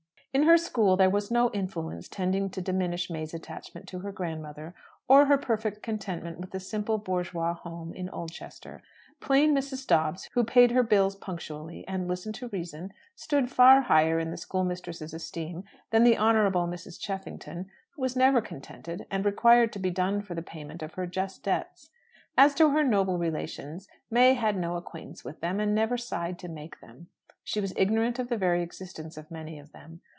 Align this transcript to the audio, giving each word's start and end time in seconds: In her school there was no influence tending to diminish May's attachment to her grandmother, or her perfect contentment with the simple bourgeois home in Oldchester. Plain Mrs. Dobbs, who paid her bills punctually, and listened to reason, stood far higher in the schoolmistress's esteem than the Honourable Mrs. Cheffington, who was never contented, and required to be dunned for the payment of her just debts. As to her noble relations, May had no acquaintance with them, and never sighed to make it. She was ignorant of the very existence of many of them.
In 0.33 0.43
her 0.43 0.55
school 0.57 0.95
there 0.95 1.09
was 1.09 1.29
no 1.29 1.51
influence 1.51 2.07
tending 2.07 2.49
to 2.51 2.61
diminish 2.61 3.09
May's 3.09 3.33
attachment 3.33 3.85
to 3.89 3.99
her 3.99 4.13
grandmother, 4.13 4.73
or 5.09 5.25
her 5.25 5.37
perfect 5.37 5.83
contentment 5.83 6.39
with 6.39 6.51
the 6.51 6.59
simple 6.61 6.97
bourgeois 6.97 7.53
home 7.53 7.91
in 7.93 8.09
Oldchester. 8.09 8.81
Plain 9.19 9.53
Mrs. 9.53 9.85
Dobbs, 9.85 10.29
who 10.31 10.45
paid 10.45 10.71
her 10.71 10.83
bills 10.83 11.17
punctually, 11.17 11.85
and 11.85 12.07
listened 12.07 12.35
to 12.35 12.47
reason, 12.47 12.93
stood 13.13 13.51
far 13.51 13.81
higher 13.81 14.19
in 14.19 14.31
the 14.31 14.37
schoolmistress's 14.37 15.13
esteem 15.13 15.65
than 15.89 16.05
the 16.05 16.17
Honourable 16.17 16.65
Mrs. 16.65 16.97
Cheffington, 16.97 17.69
who 17.89 18.01
was 18.01 18.15
never 18.15 18.39
contented, 18.39 19.05
and 19.11 19.25
required 19.25 19.73
to 19.73 19.79
be 19.79 19.89
dunned 19.89 20.25
for 20.25 20.33
the 20.33 20.41
payment 20.41 20.81
of 20.81 20.93
her 20.93 21.05
just 21.05 21.43
debts. 21.43 21.89
As 22.37 22.55
to 22.55 22.69
her 22.69 22.85
noble 22.85 23.17
relations, 23.17 23.89
May 24.09 24.35
had 24.35 24.55
no 24.55 24.77
acquaintance 24.77 25.25
with 25.25 25.41
them, 25.41 25.59
and 25.59 25.75
never 25.75 25.97
sighed 25.97 26.39
to 26.39 26.47
make 26.47 26.77
it. 26.81 27.05
She 27.43 27.59
was 27.59 27.73
ignorant 27.75 28.17
of 28.17 28.29
the 28.29 28.37
very 28.37 28.63
existence 28.63 29.17
of 29.17 29.29
many 29.29 29.59
of 29.59 29.73
them. 29.73 29.99